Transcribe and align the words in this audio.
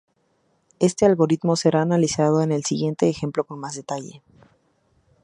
Este 0.79 1.05
algoritmo 1.05 1.55
será 1.55 1.83
analizado 1.83 2.41
en 2.41 2.51
el 2.51 2.65
siguiente 2.65 3.07
ejemplo 3.07 3.43
con 3.43 3.59
más 3.59 3.75
detalle. 3.75 4.23